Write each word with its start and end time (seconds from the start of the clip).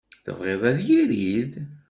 Tebɣiḍ 0.25 0.61
ad 0.71 0.79
irid? 0.99 1.53